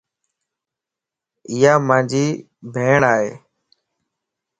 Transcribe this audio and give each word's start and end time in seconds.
ايا 1.49 1.73
مانجي 1.87 2.25
ڀيڻ 2.73 3.01
ائي 3.13 3.29